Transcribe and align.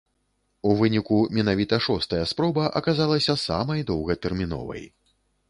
У 0.69 0.69
выніку 0.79 1.17
менавіта 1.39 1.79
шостая 1.87 2.23
спроба 2.33 2.63
аказалася 2.81 3.37
самай 3.45 3.87
доўгатэрміновай. 3.93 4.85